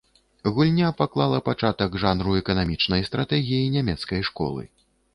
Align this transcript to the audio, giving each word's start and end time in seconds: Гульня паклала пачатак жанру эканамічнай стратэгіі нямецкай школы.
Гульня 0.53 0.89
паклала 1.01 1.41
пачатак 1.51 1.99
жанру 2.05 2.31
эканамічнай 2.41 3.07
стратэгіі 3.11 3.73
нямецкай 3.79 4.21
школы. 4.33 4.63